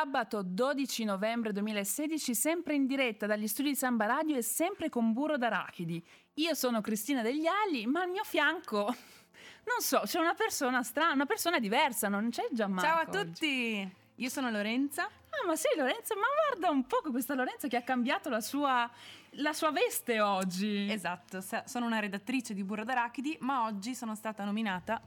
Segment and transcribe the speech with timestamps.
[0.00, 5.12] Sabato 12 novembre 2016, sempre in diretta dagli studi di Samba Radio e sempre con
[5.12, 6.02] burro d'arachidi.
[6.36, 11.12] Io sono Cristina Degli Ali, ma al mio fianco, non so, c'è una persona strana,
[11.12, 12.88] una persona diversa, non c'è Gianmarco.
[12.88, 15.04] Ciao a tutti, io sono Lorenza.
[15.04, 16.14] Ah, ma sei Lorenza?
[16.14, 18.90] Ma guarda un po' questa Lorenza che ha cambiato la sua,
[19.32, 20.90] la sua veste oggi.
[20.90, 25.02] Esatto, sono una redattrice di Burro d'Arachidi, ma oggi sono stata nominata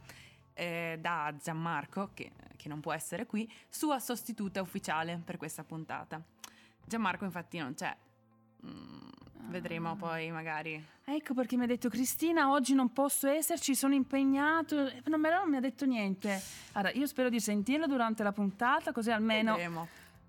[0.53, 6.21] eh, da Gianmarco, che, che, non può essere qui, sua sostituta ufficiale per questa puntata.
[6.85, 7.95] Gianmarco infatti non c'è.
[8.65, 9.95] Mm, vedremo ah.
[9.95, 10.83] poi magari.
[11.05, 14.75] Ecco perché mi ha detto Cristina, oggi non posso esserci, sono impegnato.
[15.05, 16.41] Non, non mi ha detto niente.
[16.73, 19.87] Allora, io spero di sentirlo durante la puntata, così almeno vedremo.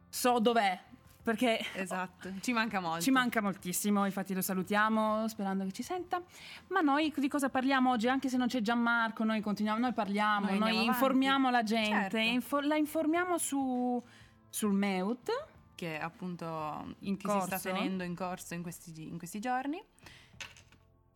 [0.08, 0.80] so dov'è,
[1.24, 3.00] perché esatto, ci manca molto.
[3.00, 6.22] Ci manca moltissimo, infatti lo salutiamo sperando che ci senta.
[6.68, 8.08] Ma noi di cosa parliamo oggi?
[8.08, 12.16] Anche se non c'è Gianmarco, noi continuiamo, noi parliamo, noi, noi informiamo la gente, certo.
[12.18, 14.00] info- la informiamo su,
[14.50, 15.30] sul MEUT
[15.74, 17.56] che appunto in che corso.
[17.56, 19.82] si sta tenendo in corso in questi, in questi giorni.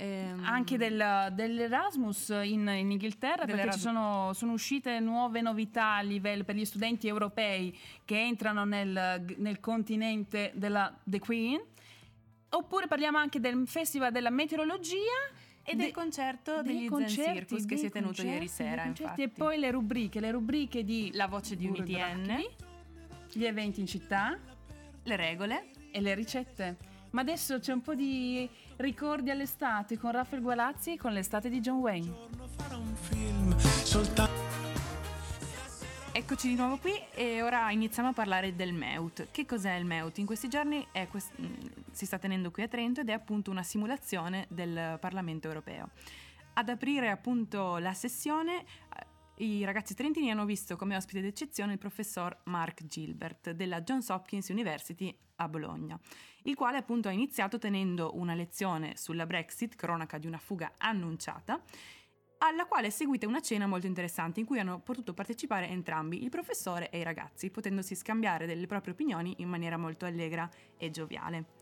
[0.00, 6.02] Ehm, Anche del, dell'Erasmus in, in Inghilterra, perché ci sono, sono, uscite nuove novità a
[6.02, 11.60] livello per gli studenti europei che entrano nel, nel continente della The Queen.
[12.50, 14.96] Oppure parliamo anche del Festival della Meteorologia
[15.64, 18.84] e del concerto degli concerti, Zen Circus che si è tenuto ieri sera.
[18.84, 19.22] Infatti.
[19.22, 22.46] E poi le rubriche, le rubriche di La voce di UNITN,
[23.32, 24.38] gli eventi in città,
[25.02, 26.76] le regole e le ricette.
[27.10, 31.60] Ma adesso c'è un po' di ricordi all'estate con Raffaele Gualazzi e con l'estate di
[31.60, 32.14] John Wayne.
[36.12, 39.28] Eccoci di nuovo qui e ora iniziamo a parlare del MEUT.
[39.30, 40.18] Che cos'è il MEUT?
[40.18, 41.32] In questi giorni quest-
[41.90, 45.90] si sta tenendo qui a Trento ed è appunto una simulazione del Parlamento europeo.
[46.54, 48.64] Ad aprire appunto la sessione
[49.38, 54.48] i ragazzi trentini hanno visto come ospite d'eccezione il professor Mark Gilbert della Johns Hopkins
[54.48, 55.98] University a Bologna,
[56.42, 61.62] il quale appunto ha iniziato tenendo una lezione sulla Brexit, cronaca di una fuga annunciata,
[62.38, 66.30] alla quale è seguita una cena molto interessante in cui hanno potuto partecipare entrambi, il
[66.30, 71.57] professore e i ragazzi, potendosi scambiare delle proprie opinioni in maniera molto allegra e gioviale.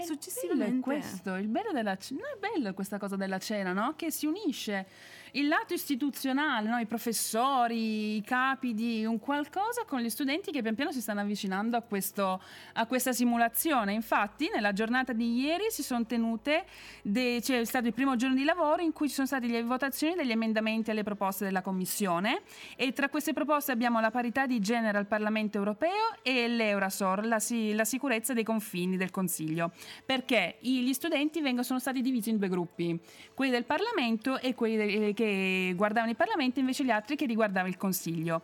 [0.00, 3.94] E Successivamente il questo, il bello della cena, è bello questa cosa della cena, no?
[3.96, 4.86] Che si unisce
[5.32, 6.78] il lato istituzionale, no?
[6.78, 11.20] i professori, i capi di un qualcosa con gli studenti che pian piano si stanno
[11.20, 12.42] avvicinando a, questo,
[12.74, 13.92] a questa simulazione.
[13.92, 16.64] Infatti nella giornata di ieri si sono tenute,
[17.02, 19.62] de, cioè, è stato il primo giorno di lavoro in cui ci sono state le
[19.62, 22.42] votazioni degli emendamenti alle proposte della Commissione
[22.76, 27.38] e tra queste proposte abbiamo la parità di genere al Parlamento europeo e l'Eurasor, la,
[27.72, 29.72] la sicurezza dei confini del Consiglio,
[30.04, 32.98] perché gli studenti vengono, sono stati divisi in due gruppi,
[33.34, 37.68] quelli del Parlamento e quelli del, che guardavano il Parlamento, invece gli altri che riguardavano
[37.68, 38.42] il Consiglio.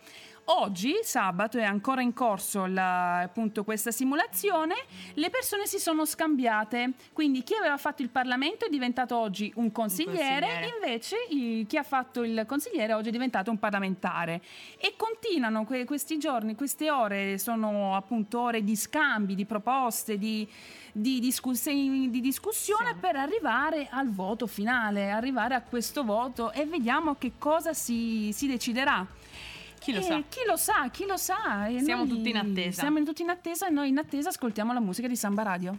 [0.49, 4.77] Oggi, sabato, è ancora in corso la, appunto questa simulazione,
[5.15, 9.73] le persone si sono scambiate, quindi chi aveva fatto il Parlamento è diventato oggi un
[9.73, 10.73] consigliere, un consigliere.
[10.77, 14.41] invece il, chi ha fatto il consigliere oggi è diventato un parlamentare.
[14.79, 20.49] E continuano que, questi giorni, queste ore, sono appunto ore di scambi, di proposte, di,
[20.93, 22.99] di, discuss- di discussione sì.
[23.01, 28.47] per arrivare al voto finale, arrivare a questo voto e vediamo che cosa si, si
[28.47, 29.05] deciderà.
[29.79, 30.23] Chi lo sa?
[30.29, 31.67] Chi lo sa, chi lo sa.
[31.67, 32.81] E siamo tutti in attesa.
[32.83, 35.79] Siamo tutti in attesa e noi in attesa ascoltiamo la musica di Samba Radio.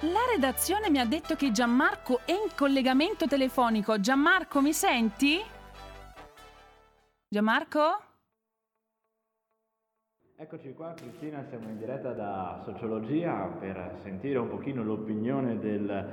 [0.00, 3.98] La redazione mi ha detto che Gianmarco è in collegamento telefonico.
[4.00, 5.40] Gianmarco, mi senti?
[7.28, 8.00] Gianmarco?
[10.36, 16.12] Eccoci qua Cristina, siamo in diretta da Sociologia per sentire un pochino l'opinione del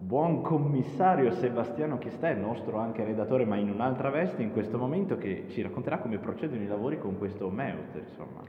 [0.00, 5.44] buon commissario Sebastiano Chistè, nostro anche redattore ma in un'altra veste in questo momento, che
[5.48, 7.96] ci racconterà come procedono i lavori con questo MEUT.
[7.96, 8.42] Insomma.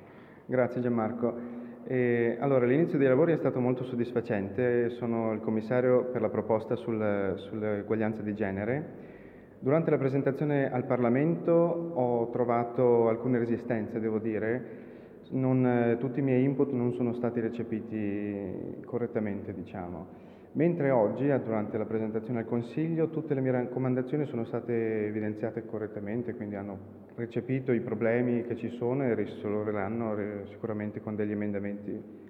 [0.45, 1.59] Grazie Gianmarco.
[1.83, 6.75] E, allora, l'inizio dei lavori è stato molto soddisfacente, sono il commissario per la proposta
[6.77, 9.09] sul, sull'eguaglianza di genere.
[9.59, 14.63] Durante la presentazione al Parlamento ho trovato alcune resistenze, devo dire,
[15.31, 20.30] non, tutti i miei input non sono stati recepiti correttamente, diciamo.
[20.53, 25.65] Mentre oggi, eh, durante la presentazione al Consiglio, tutte le mie raccomandazioni sono state evidenziate
[25.65, 26.77] correttamente, quindi hanno
[27.15, 32.20] recepito i problemi che ci sono e risolveranno sicuramente con degli emendamenti.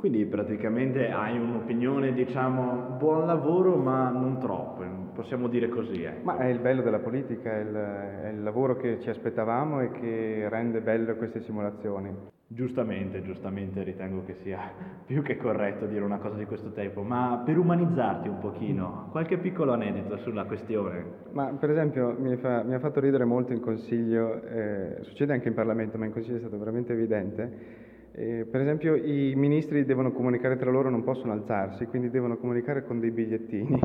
[0.00, 4.82] Quindi praticamente hai un'opinione, diciamo, buon lavoro ma non troppo,
[5.12, 6.02] possiamo dire così.
[6.04, 6.20] Eh.
[6.22, 9.90] Ma è il bello della politica, è il, è il lavoro che ci aspettavamo e
[9.90, 12.16] che rende belle queste simulazioni.
[12.46, 14.72] Giustamente, giustamente ritengo che sia
[15.04, 19.36] più che corretto dire una cosa di questo tipo, ma per umanizzarti un pochino, qualche
[19.36, 21.04] piccolo aneddoto sulla questione.
[21.32, 25.48] Ma per esempio mi, fa, mi ha fatto ridere molto in consiglio, eh, succede anche
[25.48, 27.88] in Parlamento, ma in consiglio è stato veramente evidente.
[28.12, 32.84] Eh, per esempio i ministri devono comunicare tra loro, non possono alzarsi, quindi devono comunicare
[32.84, 33.80] con dei bigliettini.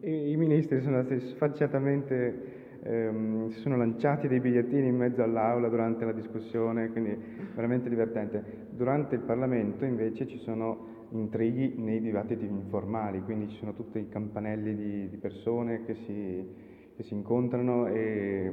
[0.00, 5.68] E I ministri sono stati sfacciatamente ehm, si sono lanciati dei bigliettini in mezzo all'aula
[5.68, 7.16] durante la discussione, quindi
[7.54, 8.66] veramente divertente.
[8.70, 14.08] Durante il Parlamento invece ci sono intrighi nei dibattiti informali, quindi ci sono tutti i
[14.08, 16.46] campanelli di, di persone che si,
[16.96, 18.52] che si incontrano e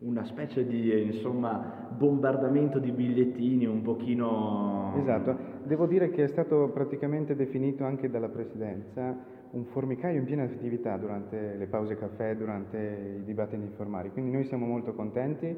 [0.00, 4.94] una specie di insomma, bombardamento di bigliettini un pochino...
[4.96, 10.44] Esatto, devo dire che è stato praticamente definito anche dalla Presidenza un formicaio in piena
[10.44, 15.54] attività durante le pause caffè, durante i dibattiti informali, quindi noi siamo molto contenti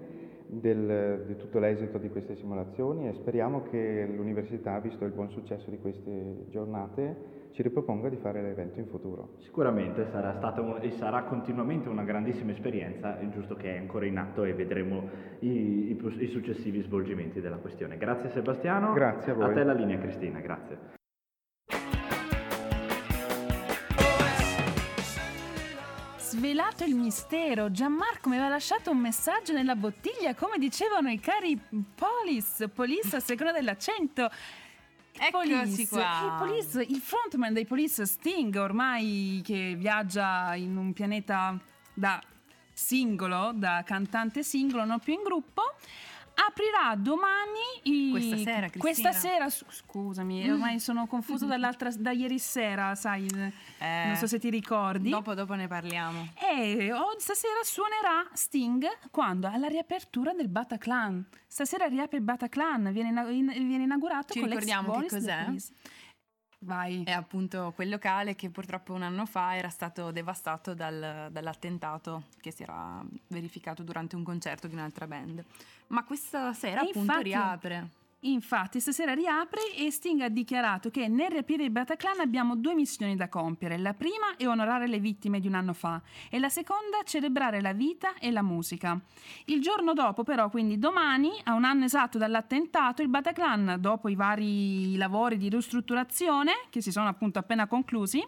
[0.46, 5.70] del, di tutto l'esito di queste simulazioni e speriamo che l'Università, visto il buon successo
[5.70, 9.34] di queste giornate, ci riproponga di fare l'evento in futuro.
[9.38, 14.06] Sicuramente sarà stata un, e sarà continuamente una grandissima esperienza, è giusto che è ancora
[14.06, 15.08] in atto e vedremo
[15.40, 17.96] i, i, i successivi svolgimenti della questione.
[17.96, 18.93] Grazie Sebastiano.
[18.93, 19.50] Grazie a voi.
[19.50, 21.00] A te la linea Cristina, grazie.
[26.32, 27.70] svelato il mistero.
[27.70, 31.60] Gianmarco mi aveva lasciato un messaggio nella bottiglia, come dicevano i cari
[31.94, 34.31] Polis, Polis a seconda dell'accento.
[35.18, 36.22] Eccoci qua.
[36.24, 41.58] Il, police, il frontman dei Police Sting, ormai che viaggia in un pianeta
[41.92, 42.20] da
[42.72, 45.62] singolo, da cantante singolo, non più in gruppo
[46.34, 48.11] aprirà domani i...
[48.11, 48.82] questa sera Cristina.
[48.82, 50.52] questa sera scusami mm.
[50.52, 53.26] ormai sono confuso dall'altra da ieri sera sai
[53.79, 55.11] eh, non so se ti ricordi.
[55.11, 56.29] dopo dopo ne parliamo.
[56.38, 59.49] E oh, stasera suonerà Sting quando?
[59.49, 61.25] Alla riapertura del Bataclan.
[61.46, 65.46] Stasera riapre il Bataclan viene, in, viene inaugurato ci con ricordiamo che cos'è
[66.64, 67.02] Vai.
[67.04, 72.52] È appunto quel locale che purtroppo un anno fa era stato devastato dal, dall'attentato che
[72.52, 75.44] si era verificato durante un concerto di un'altra band.
[75.88, 77.88] Ma questa sera e appunto infatti, riapre.
[78.24, 83.16] Infatti, stasera riapre e Sting ha dichiarato che nel riaprire il Bataclan abbiamo due missioni
[83.16, 83.78] da compiere.
[83.78, 87.72] La prima è onorare le vittime di un anno fa e la seconda celebrare la
[87.72, 88.96] vita e la musica.
[89.46, 94.14] Il giorno dopo, però, quindi domani, a un anno esatto dall'attentato, il Bataclan, dopo i
[94.14, 98.24] vari lavori di ristrutturazione che si sono appunto appena conclusi,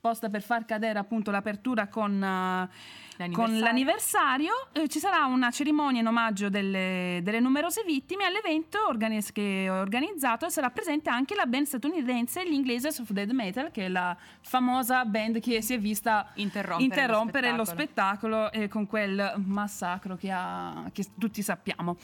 [0.00, 2.68] posta per far cadere appunto l'apertura con, uh,
[3.16, 8.78] l'anniversario, con l'anniversario eh, ci sarà una cerimonia in omaggio delle, delle numerose vittime all'evento
[8.88, 13.70] organiz- che ho organizzato sarà presente anche la band statunitense gli Ingleses of Dead Metal
[13.70, 18.52] che è la famosa band che si è vista interrompere, interrompere lo spettacolo, lo spettacolo
[18.52, 21.96] eh, con quel massacro che, ha, che tutti sappiamo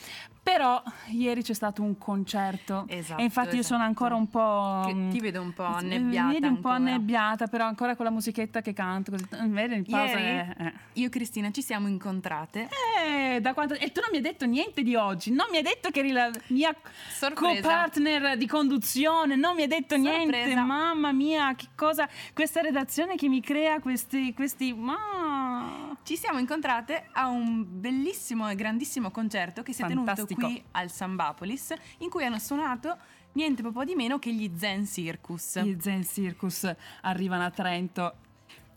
[0.43, 3.57] però ieri c'è stato un concerto esatto, e infatti esatto.
[3.57, 4.83] io sono ancora un po'...
[4.87, 6.27] Che ti vedo un po' annebbiata.
[6.27, 9.13] Mi vedi un po' annebbiata, però ancora con la musichetta che canto.
[9.13, 9.27] Così.
[9.49, 10.73] Vedi, in pausa ieri, è, eh.
[11.01, 12.69] Io e Cristina ci siamo incontrate.
[13.05, 13.75] Eh, da quanto...
[13.75, 16.13] E tu non mi hai detto niente di oggi, non mi hai detto che eri
[16.13, 16.75] la mia
[17.09, 17.61] Sorpresa.
[17.61, 20.25] co-partner di conduzione, non mi hai detto Sorpresa.
[20.25, 20.55] niente.
[20.55, 22.09] Mamma mia, che cosa...
[22.33, 24.33] Questa redazione che mi crea questi...
[24.35, 24.73] questi...
[24.73, 25.97] Ma...
[26.03, 30.91] Ci siamo incontrate a un bellissimo e grandissimo concerto che si è tenuto qui al
[30.91, 32.97] Sambapolis, in cui hanno suonato
[33.33, 35.61] niente po' di meno che gli Zen Circus.
[35.61, 38.15] Gli Zen Circus arrivano a Trento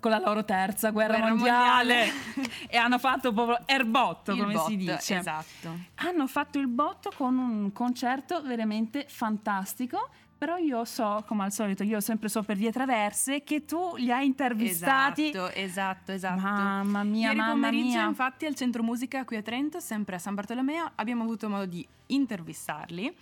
[0.03, 1.95] con la loro terza guerra, guerra mondiale,
[2.35, 2.49] mondiale.
[2.67, 5.17] e hanno fatto proprio erbotto, il come botto, si dice.
[5.17, 5.79] Esatto.
[5.95, 10.09] Hanno fatto il botto con un concerto veramente fantastico
[10.43, 14.11] però io so, come al solito, io sempre so per vie traverse che tu li
[14.11, 15.29] hai intervistati.
[15.29, 16.41] Esatto, esatto, esatto.
[16.41, 18.07] Mamma mia, Ieri mamma pomeriggio, mia.
[18.07, 21.87] infatti, al Centro Musica qui a Trento, sempre a San Bartolomeo, abbiamo avuto modo di
[22.07, 23.15] intervistarli.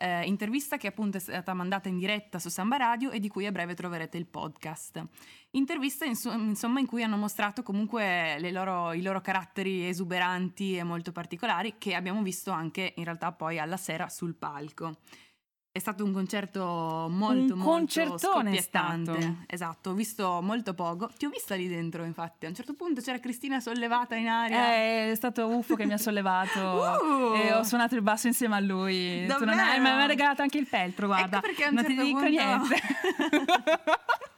[0.00, 3.46] Eh, intervista che appunto è stata mandata in diretta su Samba Radio e di cui
[3.46, 5.04] a breve troverete il podcast.
[5.50, 11.74] Intervista insomma in cui hanno mostrato comunque loro, i loro caratteri esuberanti e molto particolari
[11.78, 14.98] che abbiamo visto anche in realtà poi alla sera sul palco.
[15.70, 19.44] È stato un concerto molto, un molto scoppiettante.
[19.46, 21.08] Esatto, ho visto molto poco.
[21.16, 22.46] Ti ho vista lì dentro, infatti.
[22.46, 24.74] A un certo punto c'era Cristina sollevata in aria.
[24.74, 26.60] Eh, è stato Uffo che mi ha sollevato
[27.30, 27.34] uh!
[27.34, 29.26] e ho suonato il basso insieme a lui.
[29.26, 29.52] Davvero?
[29.54, 31.38] Mi ha regalato anche il peltro, guarda.
[31.38, 32.30] Ecco perché a un non certo ti dico punto...
[32.30, 32.76] niente.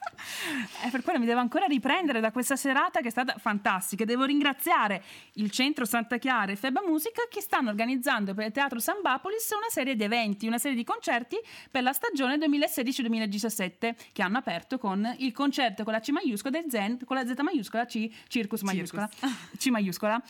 [0.83, 4.05] Eh, per quello mi devo ancora riprendere da questa serata che è stata fantastica.
[4.05, 8.79] Devo ringraziare il Centro Santa Chiara e Feba Musica che stanno organizzando per il Teatro
[8.79, 11.37] Sambapolis una serie di eventi, una serie di concerti
[11.69, 16.69] per la stagione 2016-2017 che hanno aperto con il concerto con la C maiuscola del
[16.69, 19.57] Zen, con la Z maiuscola, C, Circus maiuscola, Circus.
[19.57, 20.21] C maiuscola.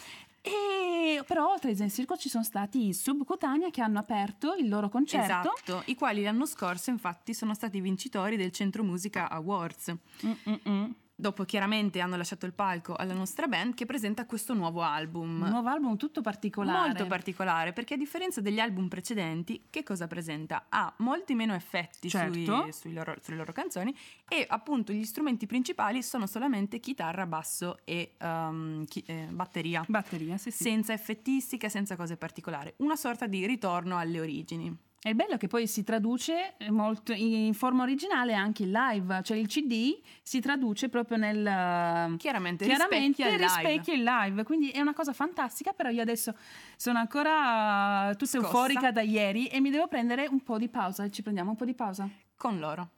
[0.42, 4.68] E però oltre ai Zen Circus ci sono stati i Subcutanea che hanno aperto il
[4.68, 5.54] loro concerto.
[5.54, 9.96] Esatto, i quali l'anno scorso infatti sono stati vincitori del Centro Musica Awards.
[10.26, 10.96] Mm-mm.
[11.22, 15.44] Dopo chiaramente hanno lasciato il palco alla nostra band che presenta questo nuovo album.
[15.44, 16.88] Un nuovo album tutto particolare.
[16.88, 20.66] Molto particolare perché a differenza degli album precedenti, che cosa presenta?
[20.68, 22.72] Ha molti meno effetti certo.
[22.72, 23.96] sui, loro, sulle loro canzoni
[24.28, 29.86] e appunto gli strumenti principali sono solamente chitarra, basso e um, chi, eh, batteria.
[29.88, 30.64] Batteria, sì, sì.
[30.64, 32.74] Senza effettistica, senza cose particolari.
[32.78, 34.76] Una sorta di ritorno alle origini.
[35.04, 39.36] È il bello che poi si traduce molto in forma originale anche in live, cioè
[39.36, 44.94] il CD si traduce proprio nel chiaramente, chiaramente rispecchia, rispecchia il live, quindi è una
[44.94, 46.36] cosa fantastica, però io adesso
[46.76, 48.46] sono ancora tutta Scossa.
[48.46, 51.66] euforica da ieri e mi devo prendere un po' di pausa, ci prendiamo un po'
[51.66, 52.90] di pausa con loro.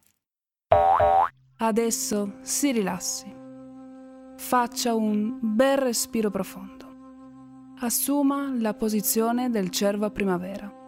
[1.60, 3.34] Adesso si rilassi.
[4.36, 7.76] Faccia un bel respiro profondo.
[7.80, 10.82] Assuma la posizione del cervo a primavera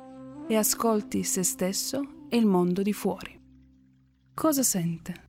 [0.47, 3.39] e ascolti se stesso e il mondo di fuori.
[4.33, 5.23] Cosa sente?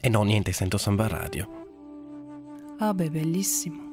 [0.00, 2.76] E no, niente, sento Samba Radio.
[2.78, 3.90] Ah beh, bellissimo.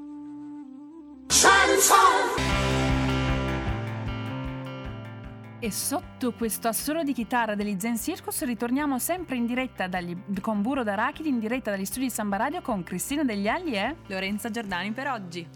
[5.62, 10.62] E sotto questo assolo di chitarra degli Zen Circus ritorniamo sempre in diretta dagli, con
[10.62, 14.50] Buro d'Arachidi, in diretta dagli studi di Samba Radio con Cristina Degli Agli e Lorenza
[14.50, 15.48] Giordani per oggi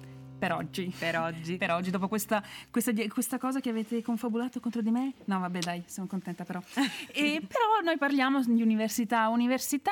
[0.44, 0.94] per oggi.
[1.04, 1.58] Per oggi.
[1.58, 5.14] per oggi, dopo questa, questa, questa, cosa che avete confabulato contro di me.
[5.26, 6.62] No, vabbè, dai, sono contenta però.
[7.12, 9.28] e, però noi parliamo di università.
[9.30, 9.92] Università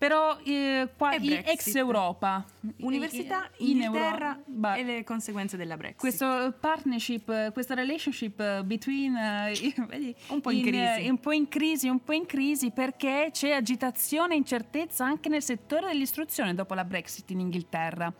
[0.00, 2.42] però eh, qua ex Europa
[2.78, 10.32] università in Inghilterra Euro- e le conseguenze della Brexit questo partnership questa relationship between uh,
[10.32, 13.50] un po' in, in crisi un po' in crisi un po' in crisi perché c'è
[13.50, 18.10] agitazione e incertezza anche nel settore dell'istruzione dopo la Brexit in Inghilterra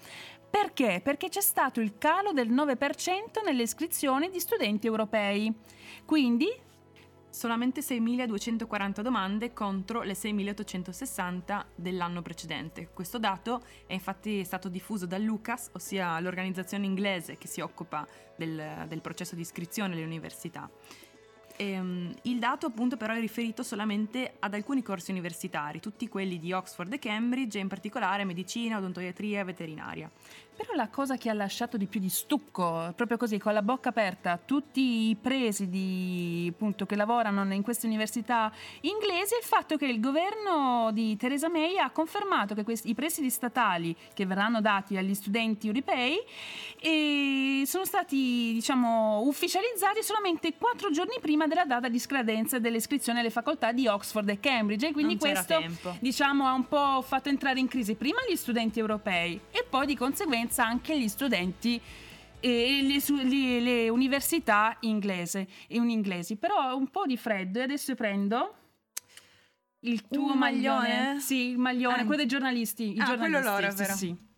[0.50, 1.00] perché?
[1.02, 5.54] Perché c'è stato il calo del 9% nelle iscrizioni di studenti europei.
[6.04, 6.48] Quindi
[7.30, 12.90] solamente 6.240 domande contro le 6.860 dell'anno precedente.
[12.92, 19.00] Questo dato è infatti stato diffuso dall'UCAS, ossia l'organizzazione inglese che si occupa del, del
[19.00, 20.68] processo di iscrizione alle università.
[21.60, 26.54] Ehm, il dato appunto però è riferito solamente ad alcuni corsi universitari, tutti quelli di
[26.54, 30.10] Oxford e Cambridge, e in particolare medicina, odontoiatria e veterinaria.
[30.60, 33.88] Però la cosa che ha lasciato di più di stucco, proprio così, con la bocca
[33.88, 38.52] aperta, tutti i presidi appunto, che lavorano in queste università
[38.82, 42.94] inglesi, è il fatto che il governo di Theresa May ha confermato che questi, i
[42.94, 46.18] presidi statali che verranno dati agli studenti europei
[46.78, 53.30] eh, sono stati diciamo, ufficializzati solamente quattro giorni prima della data di scadenza dell'iscrizione alle
[53.30, 54.88] facoltà di Oxford e Cambridge.
[54.88, 55.58] E quindi questo
[56.00, 59.96] diciamo, ha un po' fatto entrare in crisi prima gli studenti europei e poi di
[59.96, 61.80] conseguenza conseguenza anche gli studenti
[62.40, 66.36] e le, le, le università inglese, inglesi.
[66.36, 68.54] Però un po' di freddo e adesso prendo
[69.80, 70.88] il tuo maglione.
[70.88, 71.20] maglione.
[71.20, 72.04] Sì, il maglione, eh.
[72.04, 72.94] quello dei giornalisti.
[72.96, 73.94] I ah, giornalisti, quello loro, vero?
[73.94, 74.28] Sì.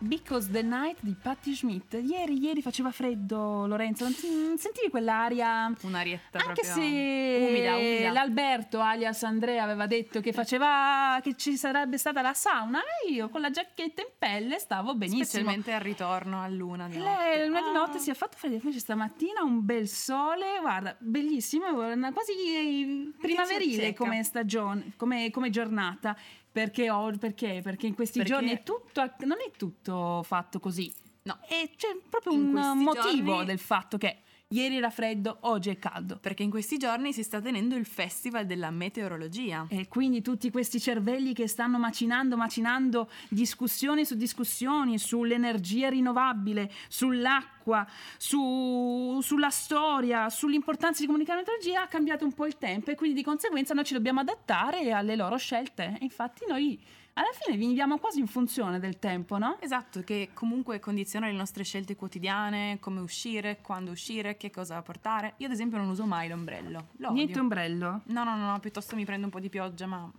[0.00, 1.94] Because the Night di Patti Schmidt.
[1.94, 4.06] Ieri, ieri faceva freddo, Lorenzo.
[4.06, 5.72] Sentivi quell'aria?
[5.82, 8.12] Un'arietta Anche proprio se umida, umida.
[8.12, 12.78] l'Alberto, alias Andrea, aveva detto che faceva che ci sarebbe stata la sauna.
[12.80, 15.24] E io con la giacchetta in pelle stavo benissimo.
[15.24, 17.36] Specialmente al ritorno a luna di notte.
[17.36, 18.54] Le, luna di notte si è fatto freddo.
[18.54, 21.66] Invece stamattina un bel sole, guarda, bellissimo,
[22.12, 26.16] quasi primaverile come stagione, come, come giornata.
[26.58, 27.60] Perché, ho, perché?
[27.62, 28.32] Perché in questi perché...
[28.32, 30.92] giorni è tutto, non è tutto fatto così.
[31.22, 33.44] No, e c'è proprio in un motivo giorni...
[33.44, 36.16] del fatto che Ieri era freddo, oggi è caldo.
[36.16, 39.66] Perché in questi giorni si sta tenendo il festival della meteorologia.
[39.68, 47.86] E quindi tutti questi cervelli che stanno macinando, macinando discussioni su discussioni sull'energia rinnovabile, sull'acqua,
[48.16, 53.16] su, sulla storia, sull'importanza di comunicare l'energia, ha cambiato un po' il tempo e quindi
[53.16, 55.98] di conseguenza noi ci dobbiamo adattare alle loro scelte.
[56.00, 56.80] Infatti noi
[57.18, 59.58] alla fine viviamo quasi in funzione del tempo, no?
[59.60, 65.34] Esatto, che comunque condiziona le nostre scelte quotidiane, come uscire, quando uscire, che cosa portare.
[65.38, 66.88] Io ad esempio non uso mai l'ombrello.
[66.98, 68.02] Lo Niente ombrello?
[68.04, 70.10] No, no, no, no, piuttosto mi prendo un po' di pioggia, ma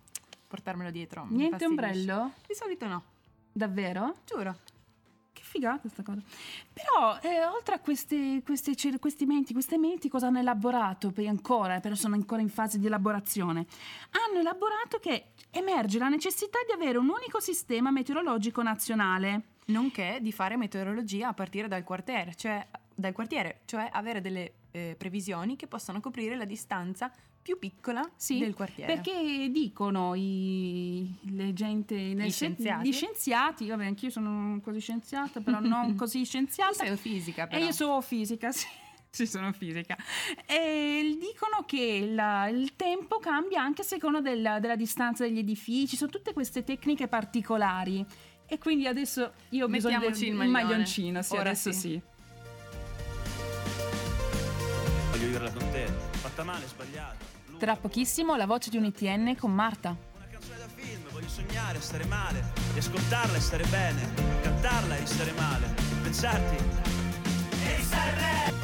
[0.47, 1.25] portarmelo dietro.
[1.29, 2.33] Niente ombrello?
[2.45, 3.03] Di solito no.
[3.51, 4.15] Davvero?
[4.25, 4.57] Giuro
[5.49, 6.21] figata questa cosa.
[6.71, 11.11] Però, eh, oltre a queste, queste, questi menti, queste menti cosa hanno elaborato?
[11.11, 13.65] Poi ancora, però sono ancora in fase di elaborazione.
[14.11, 19.57] Hanno elaborato che emerge la necessità di avere un unico sistema meteorologico nazionale.
[19.69, 22.65] Nonché di fare meteorologia a partire dal quartiere, cioè,
[22.95, 27.11] dal quartiere, cioè avere delle eh, previsioni che possano coprire la distanza
[27.49, 28.93] più piccola sì, del quartiere.
[28.93, 32.87] Perché dicono i, le gente, gli, scienziati.
[32.87, 36.73] gli scienziati, vabbè anch'io sono quasi scienziata, però non così scienziata.
[36.73, 37.59] Tu sei fisica però.
[37.59, 38.67] E io sono fisica, sì.
[39.11, 39.97] Sì, sono fisica.
[40.45, 45.95] E dicono che la, il tempo cambia anche a seconda della, della distanza degli edifici,
[45.95, 48.05] sono tutte queste tecniche particolari.
[48.45, 51.79] E quindi adesso io ho bisogno del il maglioncino, sì, Ora adesso sì.
[51.79, 52.01] sì.
[55.09, 57.38] Voglio viverla con te, fatta male, sbagliata.
[57.57, 59.95] Tra pochissimo la voce di un ITN con Marta.
[60.15, 62.41] Una canzone da film, voglio sognare, stare male,
[62.73, 65.67] riascoltarla e stare bene, cantarla e stare male,
[66.03, 68.57] pensarti e stare bene.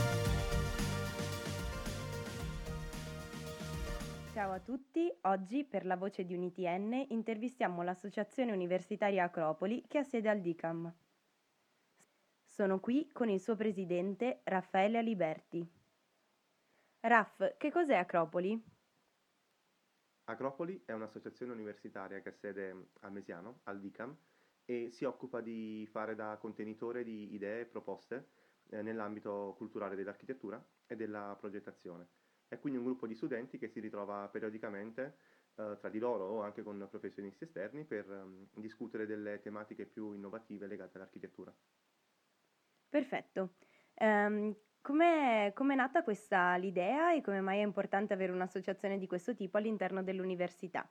[4.34, 10.00] Ciao a tutti, oggi per la voce di un ITN intervistiamo l'Associazione Universitaria Acropoli che
[10.00, 10.94] ha sede al DICAM.
[12.44, 15.70] Sono qui con il suo presidente Raffaele Aliberti.
[17.02, 18.74] Raff, che cos'è Acropoli?
[20.26, 24.18] Acropoli è un'associazione universitaria che ha sede a Mesiano, al DICAM,
[24.66, 28.30] e si occupa di fare da contenitore di idee e proposte
[28.70, 32.08] eh, nell'ambito culturale dell'architettura e della progettazione.
[32.48, 35.18] È quindi un gruppo di studenti che si ritrova periodicamente
[35.56, 40.14] eh, tra di loro o anche con professionisti esterni per um, discutere delle tematiche più
[40.14, 41.54] innovative legate all'architettura.
[42.90, 43.56] Perfetto.
[43.96, 44.56] Um,
[44.86, 49.58] come è nata questa l'idea e come mai è importante avere un'associazione di questo tipo
[49.58, 50.88] all'interno dell'università?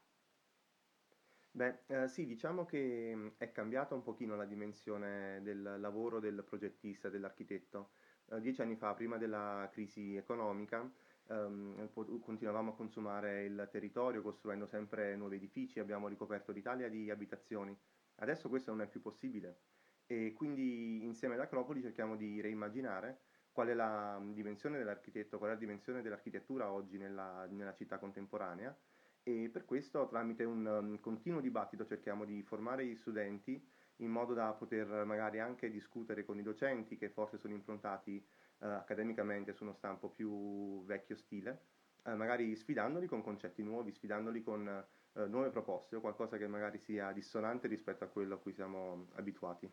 [1.53, 7.09] Beh, eh, sì, diciamo che è cambiata un pochino la dimensione del lavoro del progettista,
[7.09, 7.91] dell'architetto.
[8.31, 10.91] Eh, dieci anni fa, prima della crisi economica,
[11.27, 11.89] Um,
[12.21, 17.75] continuavamo a consumare il territorio costruendo sempre nuovi edifici, abbiamo ricoperto l'Italia di abitazioni.
[18.17, 19.61] Adesso questo non è più possibile
[20.07, 23.21] e quindi insieme ad Acropoli cerchiamo di reimmaginare
[23.55, 28.77] qual è la dimensione dell'architetto, qual è la dimensione dell'architettura oggi nella, nella città contemporanea
[29.23, 33.65] e per questo tramite un um, continuo dibattito cerchiamo di formare gli studenti
[33.99, 38.67] in modo da poter magari anche discutere con i docenti che forse sono improntati eh,
[38.67, 41.67] accademicamente su uno stampo più vecchio stile,
[42.05, 46.79] eh, magari sfidandoli con concetti nuovi, sfidandoli con eh, nuove proposte o qualcosa che magari
[46.79, 49.73] sia dissonante rispetto a quello a cui siamo abituati.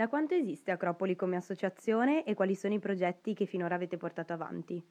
[0.00, 4.32] Da quanto esiste Acropoli come associazione e quali sono i progetti che finora avete portato
[4.32, 4.82] avanti?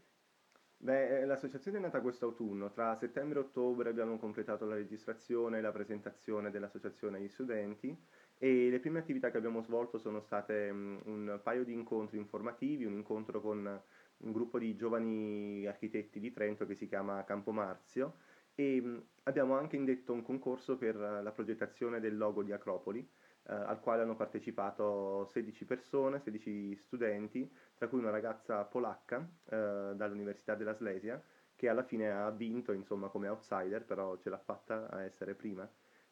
[0.77, 5.71] Beh, l'associazione è nata quest'autunno, tra settembre e ottobre abbiamo completato la registrazione e la
[5.71, 7.99] presentazione dell'associazione agli studenti
[8.37, 12.85] e le prime attività che abbiamo svolto sono state um, un paio di incontri informativi,
[12.85, 13.81] un incontro con
[14.17, 18.17] un gruppo di giovani architetti di Trento che si chiama Campo Marzio
[18.53, 23.09] e um, abbiamo anche indetto un concorso per la progettazione del logo di Acropoli
[23.49, 29.93] eh, al quale hanno partecipato 16 persone, 16 studenti, tra cui una ragazza polacca eh,
[29.95, 31.21] dall'Università della Slesia
[31.55, 35.69] che alla fine ha vinto insomma come outsider, però ce l'ha fatta a essere prima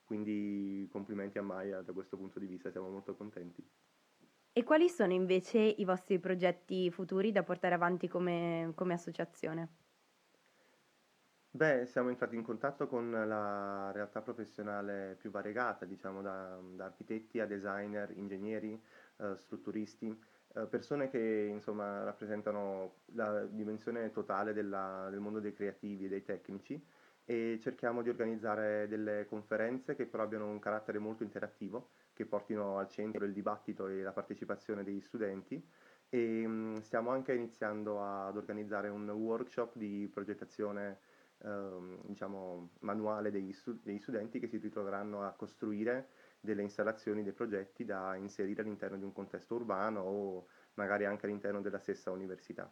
[0.07, 3.61] quindi complimenti a Maya da questo punto di vista, siamo molto contenti.
[4.53, 9.86] E quali sono invece i vostri progetti futuri da portare avanti come, come associazione?
[11.57, 17.39] Beh, siamo entrati in contatto con la realtà professionale più variegata, diciamo da, da architetti
[17.39, 18.79] a designer, ingegneri,
[19.17, 26.05] eh, strutturisti, eh, persone che insomma rappresentano la dimensione totale della, del mondo dei creativi
[26.05, 26.79] e dei tecnici
[27.25, 32.77] e cerchiamo di organizzare delle conferenze che però abbiano un carattere molto interattivo, che portino
[32.77, 35.67] al centro il dibattito e la partecipazione degli studenti
[36.09, 40.99] e mh, stiamo anche iniziando ad organizzare un workshop di progettazione
[41.43, 47.33] ehm, diciamo, manuale degli, stu- degli studenti che si ritroveranno a costruire delle installazioni, dei
[47.33, 52.71] progetti da inserire all'interno di un contesto urbano o magari anche all'interno della stessa università.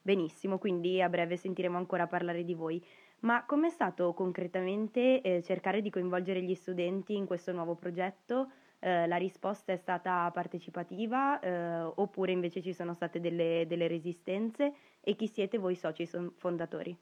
[0.00, 2.82] Benissimo, quindi a breve sentiremo ancora parlare di voi.
[3.20, 8.50] Ma com'è stato concretamente eh, cercare di coinvolgere gli studenti in questo nuovo progetto?
[8.78, 14.72] Eh, la risposta è stata partecipativa eh, oppure invece ci sono state delle, delle, resistenze?
[15.00, 16.06] E chi siete voi soci
[16.36, 16.96] fondatori?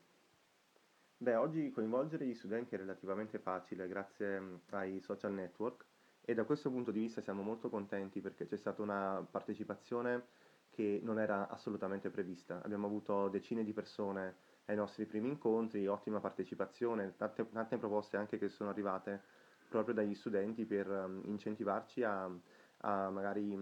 [1.18, 5.87] Beh, oggi coinvolgere gli studenti è relativamente facile grazie mm, ai social network
[6.20, 10.26] e da questo punto di vista siamo molto contenti perché c'è stata una partecipazione
[10.70, 12.61] che non era assolutamente prevista.
[12.62, 18.37] Abbiamo avuto decine di persone ai nostri primi incontri, ottima partecipazione, tante, tante proposte anche
[18.38, 19.22] che sono arrivate
[19.68, 22.31] proprio dagli studenti per um, incentivarci a,
[22.79, 23.55] a magari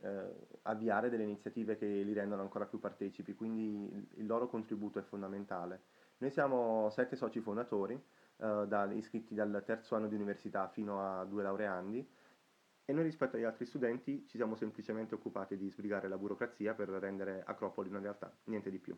[0.00, 5.02] eh, avviare delle iniziative che li rendono ancora più partecipi, quindi il loro contributo è
[5.02, 5.82] fondamentale.
[6.18, 11.24] Noi siamo sette soci fondatori, eh, da, iscritti dal terzo anno di università fino a
[11.24, 12.08] due laureandi,
[12.84, 16.88] e noi rispetto agli altri studenti ci siamo semplicemente occupati di sbrigare la burocrazia per
[16.88, 18.96] rendere Acropoli una realtà, niente di più.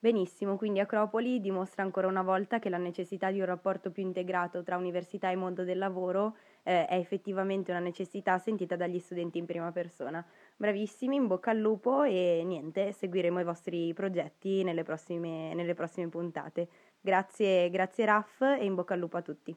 [0.00, 4.62] Benissimo, quindi Acropoli dimostra ancora una volta che la necessità di un rapporto più integrato
[4.62, 6.36] tra università e mondo del lavoro
[6.68, 10.22] eh, è effettivamente una necessità sentita dagli studenti in prima persona.
[10.54, 16.08] Bravissimi, in bocca al lupo e niente, seguiremo i vostri progetti nelle prossime, nelle prossime
[16.08, 16.68] puntate.
[17.00, 19.56] Grazie, grazie Raff e in bocca al lupo a tutti.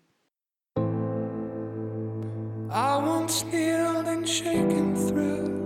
[2.73, 5.60] I once kneeled and shaken through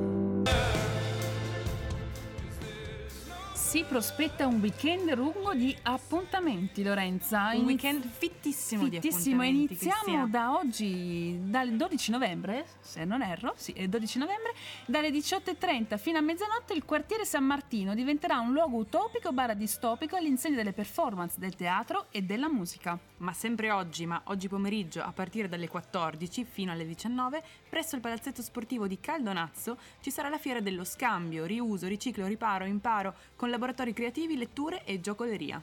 [3.76, 7.52] si prospetta un weekend lungo di appuntamenti, Lorenza.
[7.56, 8.88] Un weekend fittissimo, fittissimo.
[8.88, 9.74] di appuntamenti.
[9.74, 14.54] Iniziamo da oggi, dal 12 novembre, se non erro, sì, è il 12 novembre,
[14.86, 20.16] dalle 18.30 fino a mezzanotte il quartiere San Martino diventerà un luogo utopico barra distopico
[20.16, 22.98] all'insegna delle performance del teatro e della musica.
[23.18, 28.02] Ma sempre oggi, ma oggi pomeriggio a partire dalle 14 fino alle 19, presso il
[28.02, 33.50] palazzetto sportivo di Caldonazzo ci sarà la fiera dello scambio, riuso, riciclo, riparo, imparo, con
[33.66, 35.62] laboratori creativi, letture e giocoleria.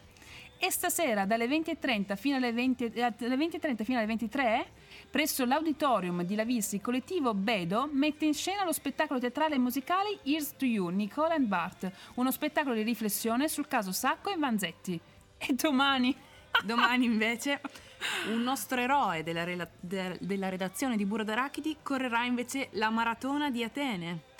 [0.59, 4.67] E stasera dalle 20.30 fino alle, 20, eh, alle 20.30 fino alle 23
[5.11, 10.55] presso l'auditorium di Lavissi, collettivo Bedo mette in scena lo spettacolo teatrale e musicale Here's
[10.57, 15.01] to You, Nicola and Bart, uno spettacolo di riflessione sul caso Sacco e Vanzetti.
[15.39, 16.15] E domani...
[16.65, 17.63] Domani invece
[18.29, 23.51] un nostro eroe della, rela- de- della redazione di Burro d'Arachidi correrà invece la maratona
[23.51, 24.32] di Atene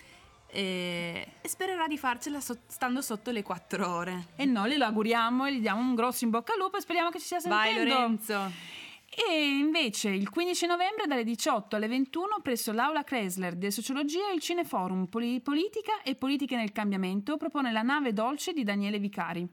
[0.53, 4.27] e, spererà di farcela so- stando sotto le 4 ore.
[4.37, 7.09] E noi glielo auguriamo e gli diamo un grosso in bocca al lupo e speriamo
[7.09, 7.79] che ci sia sentendo.
[7.79, 8.81] Vai Lorenzo!
[9.15, 14.41] E invece il 15 novembre dalle 18 alle 21 presso l'Aula Chrysler di Sociologia il
[14.41, 19.47] Cineforum Poli- Politica e Politiche nel Cambiamento propone La nave dolce di Daniele Vicari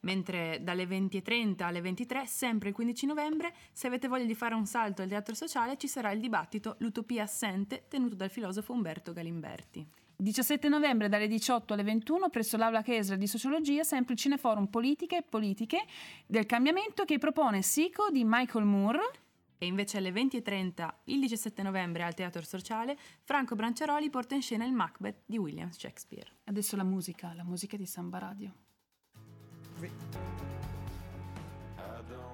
[0.00, 4.66] mentre dalle 20.30 alle 23, sempre il 15 novembre, se avete voglia di fare un
[4.66, 10.03] salto al teatro sociale, ci sarà il dibattito L'utopia assente tenuto dal filosofo Umberto Galimberti.
[10.16, 15.18] 17 novembre dalle 18 alle 21 presso l'Aula Chesra di Sociologia, sempre il Cineforum Politiche
[15.18, 15.84] e Politiche
[16.26, 19.00] del Cambiamento che propone Sico di Michael Moore.
[19.58, 24.64] E invece alle 20.30 il 17 novembre al Teatro Sociale Franco Branciaroli porta in scena
[24.64, 26.28] il Macbeth di William Shakespeare.
[26.44, 28.52] Adesso la musica, la musica di Samba Radio.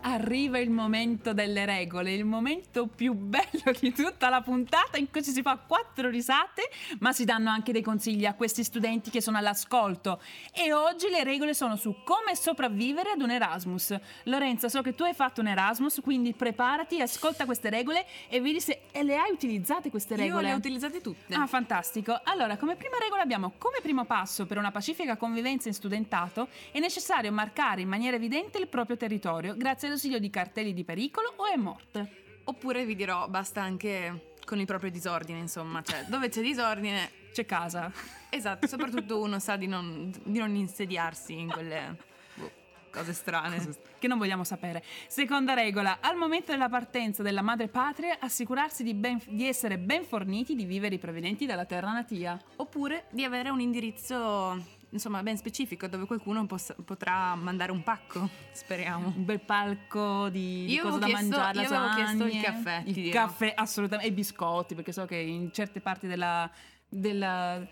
[0.02, 5.22] Arriva il momento delle regole, il momento più bello di tutta la puntata in cui
[5.22, 9.20] ci si fa quattro risate, ma si danno anche dei consigli a questi studenti che
[9.20, 10.22] sono all'ascolto.
[10.54, 13.94] E oggi le regole sono su come sopravvivere ad un Erasmus.
[14.24, 18.60] Lorenza, so che tu hai fatto un Erasmus, quindi preparati, ascolta queste regole e vedi
[18.60, 20.42] se le hai utilizzate queste regole.
[20.42, 21.34] Io le ho utilizzate tutte.
[21.34, 22.18] Ah, fantastico.
[22.24, 26.78] Allora, come prima regola abbiamo come primo passo per una pacifica convivenza in studentato è
[26.78, 31.46] necessario marcare in maniera evidente il proprio territorio, grazie consiglio di cartelli di pericolo o
[31.46, 32.40] è morte?
[32.44, 37.44] Oppure vi dirò, basta anche con il proprio disordine, insomma, cioè dove c'è disordine c'è
[37.44, 37.92] casa.
[38.28, 41.96] Esatto, soprattutto uno sa di non, di non insediarsi in quelle
[42.90, 43.56] cose strane.
[43.56, 44.82] Cose che non vogliamo sapere.
[45.06, 50.04] Seconda regola, al momento della partenza della madre patria, assicurarsi di, ben, di essere ben
[50.04, 52.40] forniti di viveri provenienti dalla terra natia.
[52.56, 58.28] Oppure di avere un indirizzo insomma ben specifico dove qualcuno poss- potrà mandare un pacco,
[58.52, 59.12] speriamo.
[59.16, 63.10] Un bel palco di, di cosa da chiesto, mangiare, Io avevo chiesto il caffè, il
[63.10, 66.50] caffè assolutamente e i biscotti, perché so che in certe parti della,
[66.88, 67.66] della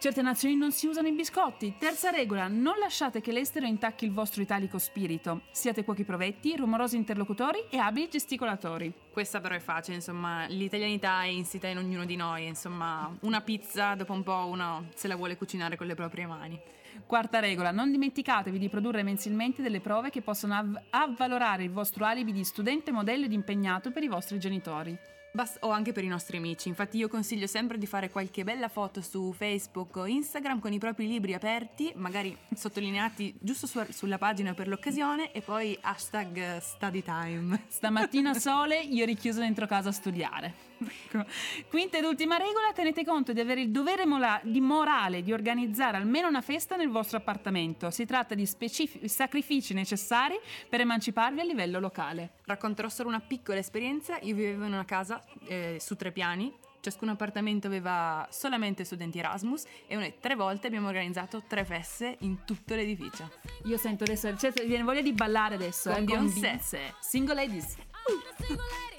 [0.00, 1.74] Certe nazioni non si usano i biscotti.
[1.76, 5.40] Terza regola, non lasciate che l'estero intacchi il vostro italico spirito.
[5.50, 8.92] Siate cuochi provetti, rumorosi interlocutori e abili gesticolatori.
[9.10, 13.96] Questa però è facile, insomma, l'italianità è insita in ognuno di noi, insomma, una pizza
[13.96, 16.60] dopo un po' uno se la vuole cucinare con le proprie mani.
[17.04, 22.04] Quarta regola, non dimenticatevi di produrre mensilmente delle prove che possano av- avvalorare il vostro
[22.04, 24.96] alibi di studente modello ed impegnato per i vostri genitori.
[25.30, 26.68] Bast- o anche per i nostri amici.
[26.68, 30.78] Infatti io consiglio sempre di fare qualche bella foto su Facebook o Instagram con i
[30.78, 37.02] propri libri aperti, magari sottolineati giusto su- sulla pagina per l'occasione e poi hashtag study
[37.02, 37.64] time.
[37.68, 40.67] Stamattina sole, io richiuso dentro casa a studiare.
[40.78, 41.24] Ecco.
[41.68, 45.96] Quinta ed ultima regola, tenete conto di avere il dovere mola- di morale di organizzare
[45.96, 47.90] almeno una festa nel vostro appartamento.
[47.90, 50.38] Si tratta di specifici sacrifici necessari
[50.68, 52.34] per emanciparvi a livello locale.
[52.44, 54.18] Racconterò solo una piccola esperienza.
[54.22, 59.64] Io vivevo in una casa eh, su tre piani ciascun appartamento aveva solamente studenti Erasmus
[59.86, 63.30] e noi tre volte abbiamo organizzato tre feste in tutto l'edificio.
[63.64, 65.90] Io sento adesso, cioè, viene voglia di ballare adesso.
[65.90, 66.60] Con eh, Beyoncé.
[67.00, 67.76] Single ladies.
[68.06, 68.97] Uh.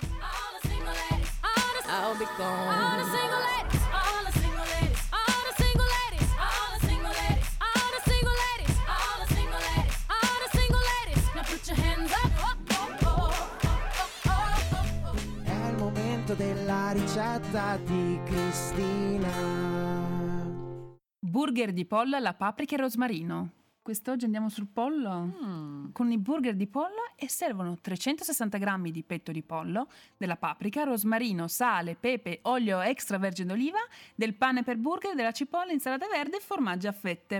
[1.92, 2.68] I'll be gone.
[2.70, 7.14] All the single ladies, all the single ladies, all the single ladies, all the single
[7.18, 11.24] ladies, all the single ladies, all the single ladies, all the single ladies.
[11.34, 12.30] Now put your hands up.
[15.44, 19.32] È il momento della ricetta di Cristina.
[21.20, 23.54] Burger di pollo alla paprika e rosmarino.
[23.90, 25.86] Quest'oggi andiamo sul pollo Mm.
[25.94, 30.84] con i burger di pollo e servono 360 grammi di petto di pollo, della paprika,
[30.84, 33.80] rosmarino, sale, pepe, olio extravergine d'oliva,
[34.14, 37.38] del pane per burger, della cipolla, insalata verde e formaggio a fette.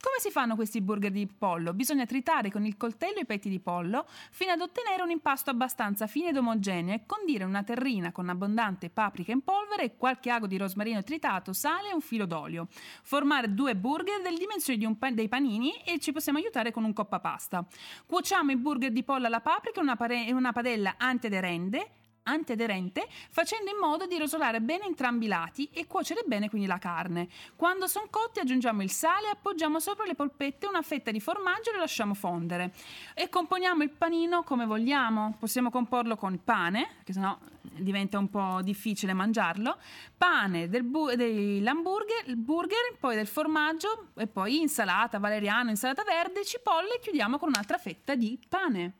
[0.00, 1.72] Come si fanno questi burger di pollo?
[1.72, 6.08] Bisogna tritare con il coltello i petti di pollo fino ad ottenere un impasto abbastanza
[6.08, 10.48] fine ed omogeneo e condire una terrina con abbondante paprika in polvere e qualche ago
[10.48, 12.66] di rosmarino tritato, sale e un filo d'olio.
[13.02, 16.84] Formare due burger delle dimensioni di un pa- dei panini e ci possiamo aiutare con
[16.84, 17.64] un coppa pasta.
[18.06, 21.90] Cuociamo i burger di pollo alla paprika in una, pare- una padella antiaderente
[22.24, 26.78] antiaderente facendo in modo di rosolare bene entrambi i lati e cuocere bene quindi la
[26.78, 27.28] carne.
[27.56, 31.74] Quando sono cotti aggiungiamo il sale, appoggiamo sopra le polpette una fetta di formaggio e
[31.74, 32.72] lo lasciamo fondere.
[33.14, 35.36] E componiamo il panino come vogliamo.
[35.38, 39.78] Possiamo comporlo con pane, che sennò diventa un po' difficile mangiarlo,
[40.16, 46.44] pane del bu- dell'hamburger, il burger, poi del formaggio e poi insalata valeriano, insalata verde,
[46.44, 48.96] cipolle e chiudiamo con un'altra fetta di pane.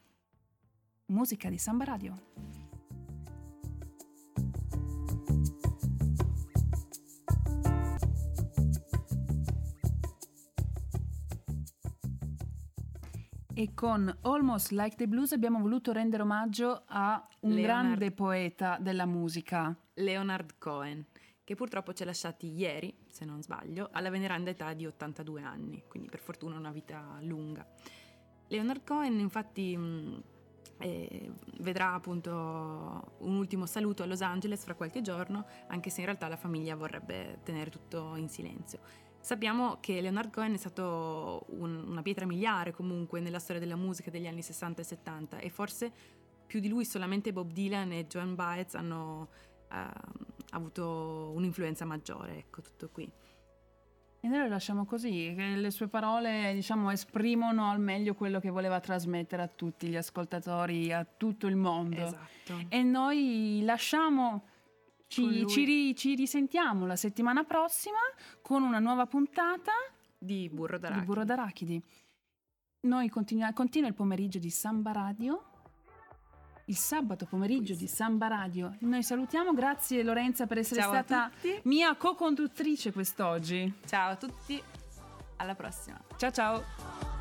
[1.07, 2.62] Musica di Samba Radio.
[13.63, 17.63] E con Almost Like the Blues abbiamo voluto rendere omaggio a un Leonard.
[17.65, 19.73] grande poeta della musica.
[19.95, 21.07] Leonard Cohen,
[21.45, 25.85] che purtroppo ci ha lasciati ieri, se non sbaglio, alla veneranda età di 82 anni,
[25.87, 27.65] quindi per fortuna una vita lunga.
[28.49, 30.23] Leonard Cohen infatti mh,
[30.79, 36.07] eh, vedrà appunto un ultimo saluto a Los Angeles fra qualche giorno, anche se in
[36.07, 38.81] realtà la famiglia vorrebbe tenere tutto in silenzio.
[39.23, 44.11] Sappiamo che Leonard Cohen è stato un- una pietra miliare comunque nella storia della musica
[44.11, 45.93] degli anni 60 e 70 e forse
[46.45, 49.29] più di lui solamente Bob Dylan e Joan Baez hanno
[49.71, 49.91] ehm,
[50.51, 53.11] avuto un'influenza maggiore, ecco tutto qui.
[54.25, 58.51] E noi lo lasciamo così, che le sue parole diciamo esprimono al meglio quello che
[58.51, 62.05] voleva trasmettere a tutti gli ascoltatori, a tutto il mondo.
[62.07, 62.67] Esatto.
[62.69, 64.45] E noi lasciamo,
[65.13, 67.99] ci, ci ri- ci risentiamo la settimana prossima
[68.41, 69.73] con una nuova puntata
[70.19, 71.07] Di Burro di d'Arachidi.
[71.07, 71.83] Burro d'Arachidi.
[72.81, 75.45] Noi continua, continua il pomeriggio di Samba Radio.
[76.67, 78.77] Il sabato pomeriggio di Samba Radio.
[78.81, 81.31] Noi salutiamo, grazie Lorenza per essere Ciao stata
[81.65, 83.73] mia co-conduttrice quest'oggi.
[83.85, 84.63] Ciao a tutti,
[85.37, 86.01] alla prossima.
[86.17, 87.12] Ciao ciao.